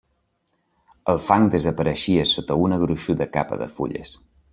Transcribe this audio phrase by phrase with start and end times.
[1.13, 4.17] El fang desapareixia sota una gruixuda capa de fulles.